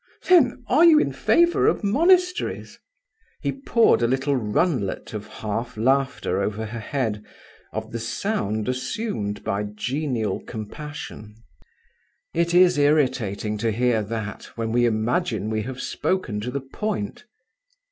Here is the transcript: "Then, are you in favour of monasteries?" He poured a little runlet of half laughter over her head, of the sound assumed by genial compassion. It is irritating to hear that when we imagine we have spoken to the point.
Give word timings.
"Then, 0.29 0.63
are 0.67 0.83
you 0.83 0.97
in 0.97 1.13
favour 1.13 1.67
of 1.67 1.83
monasteries?" 1.83 2.79
He 3.39 3.51
poured 3.51 4.01
a 4.01 4.07
little 4.07 4.35
runlet 4.35 5.13
of 5.13 5.27
half 5.27 5.77
laughter 5.77 6.41
over 6.41 6.65
her 6.65 6.79
head, 6.79 7.23
of 7.71 7.91
the 7.91 7.99
sound 7.99 8.67
assumed 8.67 9.43
by 9.43 9.61
genial 9.61 10.39
compassion. 10.39 11.35
It 12.33 12.51
is 12.55 12.79
irritating 12.79 13.59
to 13.59 13.69
hear 13.71 14.01
that 14.01 14.45
when 14.57 14.71
we 14.71 14.87
imagine 14.87 15.51
we 15.51 15.61
have 15.69 15.79
spoken 15.79 16.39
to 16.41 16.49
the 16.49 16.61
point. 16.61 17.25